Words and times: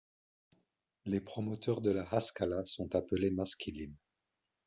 Les 1.05 1.21
promoteurs 1.21 1.79
de 1.79 1.91
la 1.91 2.09
Haskala 2.09 2.65
sont 2.65 2.95
appelés 2.95 3.29
maskilim. 3.29 3.93